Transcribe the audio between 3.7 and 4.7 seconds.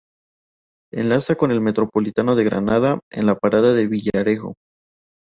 de Villarejo.